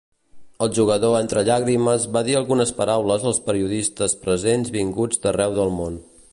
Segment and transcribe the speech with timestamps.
[0.65, 6.05] El jugador entre llàgrimes va dir algunes paraules als periodistes presents vinguts d'arreu del món.